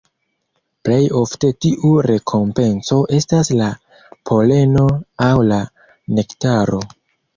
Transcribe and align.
Plej 0.87 1.01
ofte 1.17 1.49
tiu 1.65 1.91
rekompenco 2.07 2.97
estas 3.19 3.53
la 3.59 3.67
poleno 4.31 4.87
aŭ 5.27 5.31
la 5.53 5.61
nektaro. 6.19 6.83